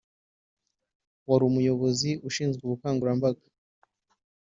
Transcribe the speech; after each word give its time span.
wari 1.27 1.43
umuyobozi 1.49 2.09
ushinzwe 2.27 2.61
ubukangurambaga 2.63 3.43